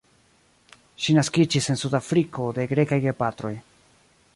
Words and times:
Ŝi 1.03 1.15
naskiĝis 1.19 1.69
en 1.75 1.79
Sudafriko 1.83 2.49
de 2.59 2.67
grekaj 2.75 3.01
gepatroj. 3.09 3.55